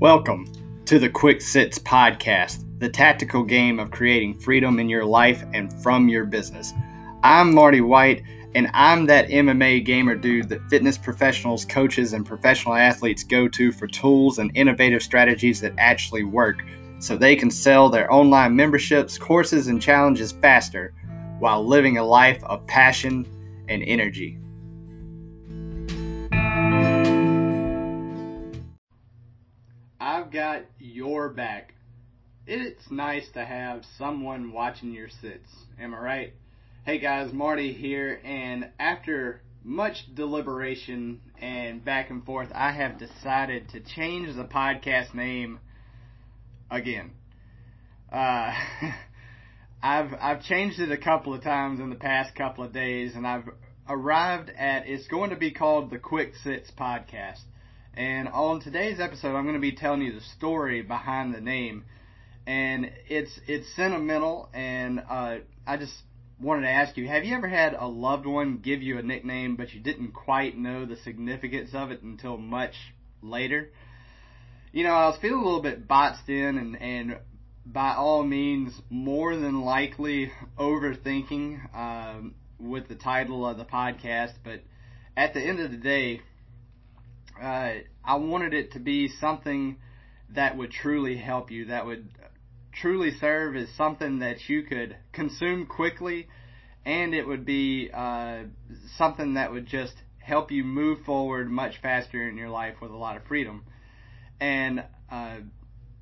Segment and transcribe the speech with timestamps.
[0.00, 0.50] Welcome
[0.86, 5.70] to the Quick 6 Podcast, the tactical game of creating freedom in your life and
[5.82, 6.72] from your business.
[7.22, 8.22] I'm Marty White,
[8.54, 13.72] and I'm that MMA gamer dude that fitness professionals, coaches, and professional athletes go to
[13.72, 16.62] for tools and innovative strategies that actually work
[16.98, 20.94] so they can sell their online memberships, courses, and challenges faster
[21.40, 23.26] while living a life of passion
[23.68, 24.38] and energy.
[30.32, 31.74] Got your back.
[32.46, 35.40] It's nice to have someone watching your six.
[35.80, 36.32] Am I right?
[36.84, 43.70] Hey guys, Marty here, and after much deliberation and back and forth, I have decided
[43.70, 45.58] to change the podcast name
[46.70, 47.10] again.
[48.12, 48.52] Uh,
[49.82, 53.26] I've I've changed it a couple of times in the past couple of days, and
[53.26, 53.48] I've
[53.88, 57.40] arrived at it's going to be called the Quick 6 Podcast.
[57.94, 61.84] And on today's episode, I'm going to be telling you the story behind the name,
[62.46, 64.48] and it's it's sentimental.
[64.54, 65.94] And uh, I just
[66.40, 69.56] wanted to ask you: Have you ever had a loved one give you a nickname,
[69.56, 72.74] but you didn't quite know the significance of it until much
[73.22, 73.70] later?
[74.72, 77.16] You know, I was feeling a little bit boxed in, and and
[77.66, 84.34] by all means, more than likely overthinking um, with the title of the podcast.
[84.44, 84.62] But
[85.16, 86.20] at the end of the day,
[87.40, 87.72] uh,
[88.04, 89.76] I wanted it to be something
[90.34, 92.08] that would truly help you, that would
[92.72, 96.28] truly serve as something that you could consume quickly,
[96.84, 98.44] and it would be uh,
[98.96, 102.96] something that would just help you move forward much faster in your life with a
[102.96, 103.64] lot of freedom.
[104.40, 105.38] And uh,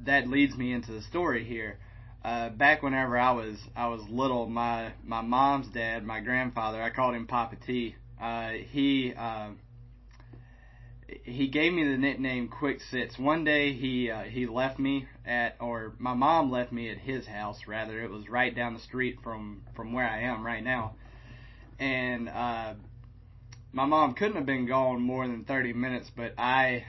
[0.00, 1.78] that leads me into the story here.
[2.24, 6.90] Uh, back whenever I was I was little, my my mom's dad, my grandfather, I
[6.90, 7.94] called him Papa T.
[8.20, 9.50] Uh, he uh,
[11.08, 13.18] he gave me the nickname Quick 6.
[13.18, 17.26] One day he uh, he left me at, or my mom left me at his
[17.26, 17.66] house.
[17.66, 20.94] Rather, it was right down the street from from where I am right now,
[21.78, 22.74] and uh,
[23.72, 26.10] my mom couldn't have been gone more than thirty minutes.
[26.14, 26.84] But I,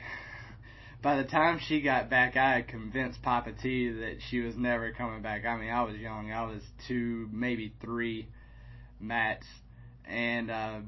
[1.03, 4.91] by the time she got back, I had convinced Papa T that she was never
[4.93, 5.45] coming back.
[5.45, 6.31] I mean, I was young.
[6.31, 8.29] I was two, maybe three,
[8.99, 9.45] mats,
[10.05, 10.49] and.
[10.49, 10.79] Uh,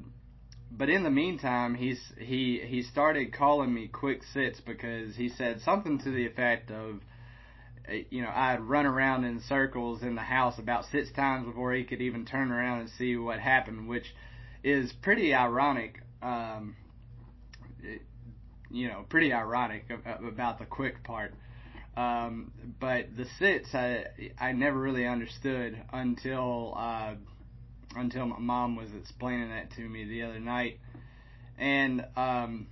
[0.70, 5.60] but in the meantime, he's he he started calling me quick six because he said
[5.62, 7.00] something to the effect of,
[7.88, 11.72] uh, you know, I'd run around in circles in the house about six times before
[11.74, 14.14] he could even turn around and see what happened, which
[14.62, 16.02] is pretty ironic.
[16.22, 16.76] Um,
[18.70, 21.34] you know, pretty ironic about the quick part.
[21.96, 24.04] Um, but the six, I
[24.38, 26.74] I never really understood until.
[26.76, 27.14] Uh,
[27.96, 30.78] until my mom was explaining that to me the other night.
[31.58, 32.68] And, um,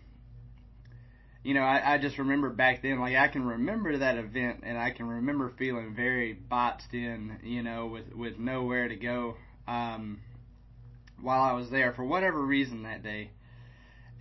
[1.43, 4.79] you know, I, I just remember back then, like I can remember that event and
[4.79, 9.37] I can remember feeling very boxed in, you know, with, with nowhere to go,
[9.67, 10.21] um,
[11.21, 13.31] while I was there for whatever reason that day.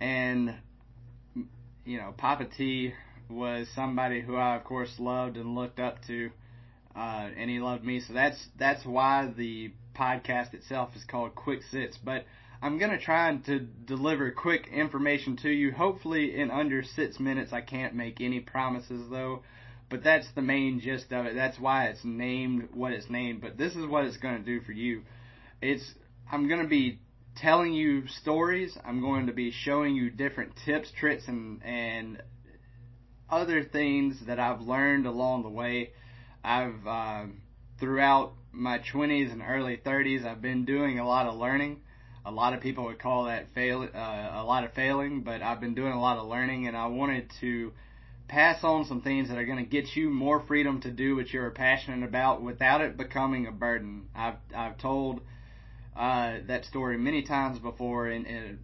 [0.00, 0.54] And,
[1.84, 2.92] you know, Papa T
[3.28, 6.30] was somebody who I, of course, loved and looked up to,
[6.98, 8.00] uh, and he loved me.
[8.00, 12.24] So that's, that's why the podcast itself is called Quick 6, but
[12.60, 15.72] I'm to try to deliver quick information to you.
[15.72, 17.52] Hopefully, in under six minutes.
[17.52, 19.42] I can't make any promises though,
[19.88, 21.36] but that's the main gist of it.
[21.36, 23.42] That's why it's named what it's named.
[23.42, 25.02] But this is what it's to do for you.
[25.62, 25.94] It's
[26.30, 26.98] I'm to be
[27.36, 28.76] telling you stories.
[28.84, 32.20] I'm going to be showing you different tips, tricks, and and
[33.30, 35.92] other things that I've learned along the way.
[36.44, 37.24] I've uh,
[37.78, 41.80] throughout my 20s and early 30s, I've been doing a lot of learning.
[42.24, 45.60] A lot of people would call that fail, uh, a lot of failing, but I've
[45.60, 47.72] been doing a lot of learning, and I wanted to
[48.28, 51.32] pass on some things that are going to get you more freedom to do what
[51.32, 54.08] you're passionate about without it becoming a burden.
[54.14, 55.22] I've I've told
[55.96, 58.58] uh, that story many times before in, in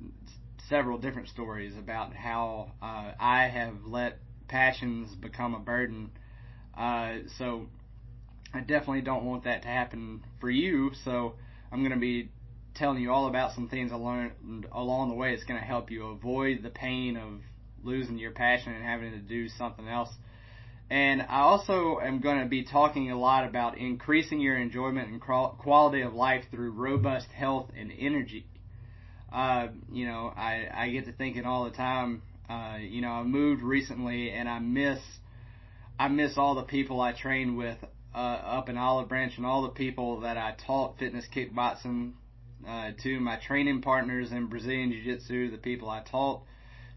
[0.68, 4.18] several different stories about how uh, I have let
[4.48, 6.10] passions become a burden.
[6.76, 7.66] Uh, so
[8.52, 10.92] I definitely don't want that to happen for you.
[11.04, 11.34] So
[11.72, 12.30] I'm going to be
[12.74, 15.32] telling you all about some things I learned along the way.
[15.32, 17.40] It's going to help you avoid the pain of
[17.82, 20.10] losing your passion and having to do something else.
[20.90, 25.20] And I also am going to be talking a lot about increasing your enjoyment and
[25.20, 28.46] quality of life through robust health and energy.
[29.32, 33.22] Uh, you know, I, I get to thinking all the time, uh, you know, I
[33.22, 35.00] moved recently and I miss,
[35.98, 37.78] I miss all the people I trained with
[38.14, 42.12] uh, up in Olive Branch and all the people that I taught fitness kickboxing
[42.66, 46.42] uh, to, my training partners in Brazilian Jiu Jitsu, the people I taught,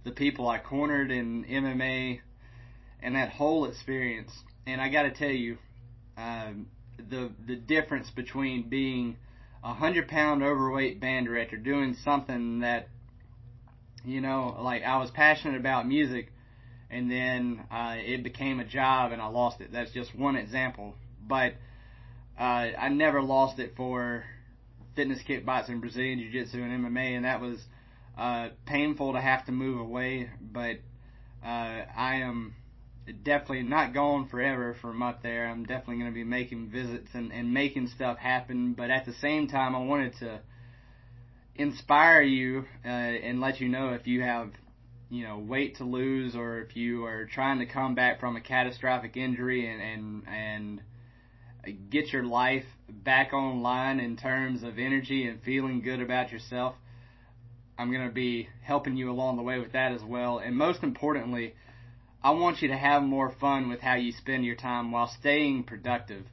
[0.04, 2.20] the people I cornered in MMA,
[3.02, 4.32] and that whole experience.
[4.66, 5.58] And I got to tell you,
[6.18, 6.68] um,
[6.98, 9.18] the the difference between being
[9.64, 12.88] a hundred pound overweight band director doing something that
[14.04, 16.32] you know like I was passionate about music
[16.90, 19.72] and then uh, it became a job and I lost it.
[19.72, 20.96] That's just one example,
[21.28, 21.54] but
[22.40, 22.44] uh,
[22.78, 24.24] I never lost it for
[24.96, 27.60] fitness kickboxing, Brazilian Jiu Jitsu, and MMA, and that was
[28.18, 30.30] uh, painful to have to move away.
[30.42, 30.78] But
[31.44, 32.56] uh, I am
[33.24, 35.48] definitely not gone forever from up there.
[35.48, 38.74] I'm definitely going to be making visits and, and making stuff happen.
[38.74, 40.42] But at the same time, I wanted to
[41.56, 44.52] inspire you uh, and let you know if you have
[45.10, 48.42] you know weight to lose or if you are trying to come back from a
[48.42, 50.82] catastrophic injury and and and
[51.90, 56.76] get your life back online in terms of energy and feeling good about yourself.
[57.78, 60.40] I'm going to be helping you along the way with that as well.
[60.40, 61.56] And most importantly,
[62.24, 65.66] I want you to have more fun with how you spend your time while staying
[65.66, 66.26] productive.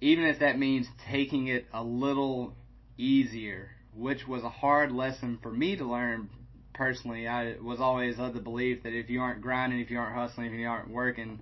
[0.00, 2.56] Even if that means taking it a little
[2.98, 6.28] easier, which was a hard lesson for me to learn
[6.74, 7.26] personally.
[7.26, 10.46] I was always of the belief that if you aren't grinding, if you aren't hustling,
[10.46, 11.40] if you aren't working,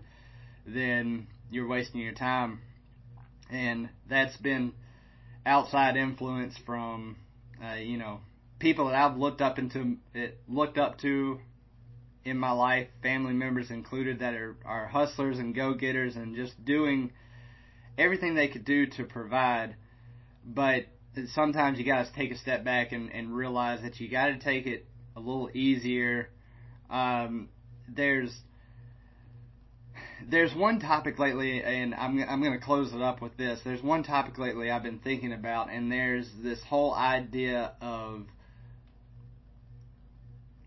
[0.66, 2.60] then you're wasting your time
[3.52, 4.72] and that's been
[5.44, 7.16] outside influence from
[7.62, 8.20] uh, you know
[8.58, 9.98] people that I've looked up into
[10.48, 11.38] looked up to
[12.24, 16.64] in my life, family members included, that are, are hustlers and go getters and just
[16.64, 17.10] doing
[17.98, 19.74] everything they could do to provide.
[20.46, 20.84] But
[21.34, 24.38] sometimes you got to take a step back and, and realize that you got to
[24.38, 26.28] take it a little easier.
[26.90, 27.48] Um,
[27.88, 28.32] there's
[30.28, 33.60] there's one topic lately, and I'm I'm going to close it up with this.
[33.64, 38.26] There's one topic lately I've been thinking about, and there's this whole idea of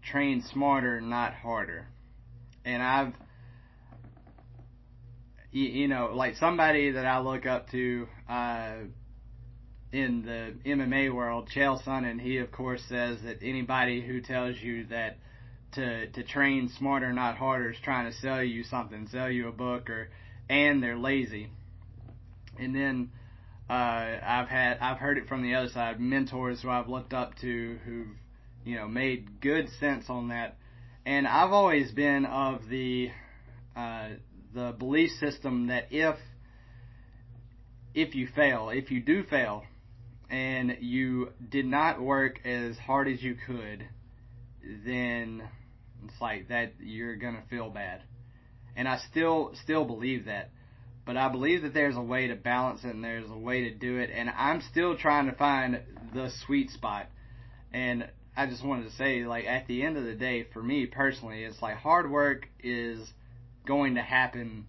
[0.03, 1.87] train smarter, not harder.
[2.63, 3.13] And I've,
[5.51, 8.73] you, you know, like somebody that I look up to uh,
[9.95, 14.85] in the MMA world, Chael Sonnen, he of course says that anybody who tells you
[14.87, 15.17] that
[15.71, 19.53] to to train smarter, not harder, is trying to sell you something, sell you a
[19.53, 20.09] book, or
[20.49, 21.49] and they're lazy.
[22.59, 23.11] And then
[23.69, 27.35] uh, I've had I've heard it from the other side, mentors who I've looked up
[27.39, 28.17] to who've
[28.65, 30.57] you know made good sense on that.
[31.05, 33.11] And I've always been of the
[33.77, 34.09] uh,
[34.53, 36.17] the belief system that if
[37.93, 39.63] if you fail, if you do fail,
[40.29, 43.87] and you did not work as hard as you could,
[44.85, 45.43] then
[46.03, 48.01] it's like that you're gonna feel bad.
[48.75, 50.51] And I still still believe that.
[51.05, 53.75] But I believe that there's a way to balance it and there's a way to
[53.75, 55.79] do it and I'm still trying to find
[56.13, 57.07] the sweet spot.
[57.71, 60.85] And I just wanted to say, like, at the end of the day, for me
[60.87, 62.99] personally, it's like hard work is
[63.65, 64.65] going to happen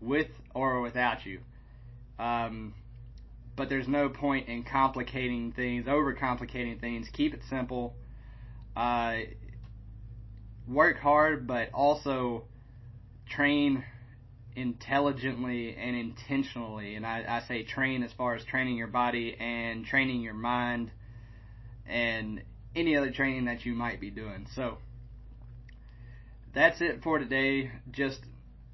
[0.00, 1.40] with or without you.
[2.18, 2.74] Um,
[3.56, 7.08] but there's no point in complicating things, overcomplicating things.
[7.12, 7.94] Keep it simple.
[8.76, 9.18] Uh,
[10.66, 12.44] work hard, but also
[13.28, 13.84] train
[14.56, 16.94] intelligently and intentionally.
[16.94, 20.90] And I, I say train as far as training your body and training your mind
[21.86, 22.42] and
[22.74, 24.46] any other training that you might be doing.
[24.54, 24.78] So
[26.52, 27.70] that's it for today.
[27.90, 28.20] Just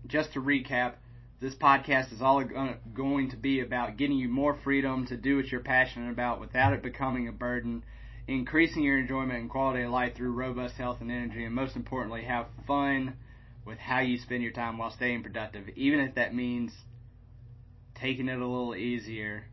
[0.07, 0.95] just to recap,
[1.40, 5.37] this podcast is all uh, going to be about getting you more freedom to do
[5.37, 7.82] what you're passionate about without it becoming a burden
[8.28, 12.23] increasing your enjoyment and quality of life through robust health and energy, and most importantly,
[12.23, 13.14] have fun
[13.64, 16.73] with how you spend your time while staying productive, even if that means
[17.94, 19.44] taking it a little easier,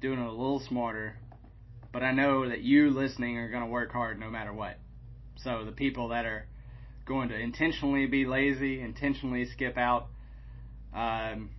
[0.00, 1.16] doing it a little smarter.
[1.92, 4.78] But I know that you listening are going to work hard no matter what.
[5.36, 6.46] So the people that are
[7.06, 10.08] going to intentionally be lazy, intentionally skip out,
[10.94, 11.50] um,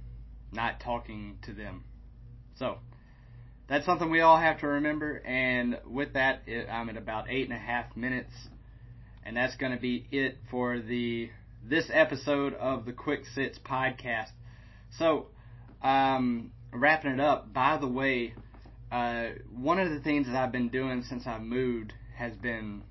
[0.51, 1.83] not talking to them.
[2.55, 2.77] So
[3.67, 5.17] that's something we all have to remember.
[5.17, 8.33] And with that, it, I'm at about eight and a half minutes,
[9.23, 11.29] and that's going to be it for the
[11.63, 14.31] this episode of the Quick 6 podcast.
[14.97, 15.27] So,
[15.83, 17.53] um, wrapping it up.
[17.53, 18.33] By the way,
[18.91, 22.83] uh, one of the things that I've been doing since I moved has been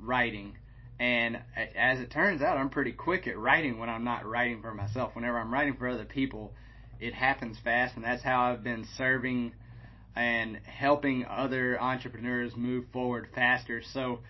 [0.00, 0.56] writing.
[0.98, 4.72] And as it turns out, I'm pretty quick at writing when I'm not writing for
[4.72, 5.14] myself.
[5.14, 6.54] Whenever I'm writing for other people,
[7.00, 9.52] it happens fast, and that's how I've been serving
[10.14, 13.82] and helping other entrepreneurs move forward faster.
[13.92, 14.20] So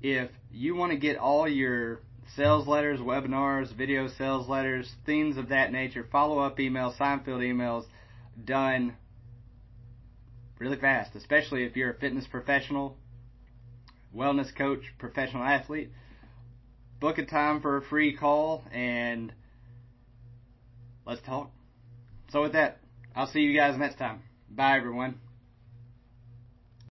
[0.00, 2.00] if you want to get all your
[2.36, 7.84] sales letters, webinars, video sales letters, things of that nature, follow up emails, Seinfeld emails
[8.44, 8.96] done
[10.60, 12.96] really fast, especially if you're a fitness professional,
[14.16, 15.90] wellness coach, professional athlete
[17.02, 19.32] book a time for a free call, and
[21.04, 21.50] let's talk.
[22.30, 22.78] So, with that,
[23.16, 24.22] I'll see you guys next time.
[24.48, 25.18] Bye, everyone.